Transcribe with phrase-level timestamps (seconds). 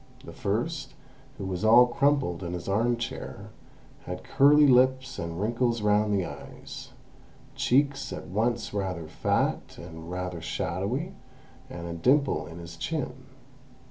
[0.25, 0.95] The first,
[1.37, 3.51] who was all crumpled in his arm chair,
[4.05, 6.93] had curly lips and wrinkles round the eyes,
[7.53, 11.13] cheeks at once rather fat and rather shadowy,
[11.69, 13.13] and a dimple in his chin.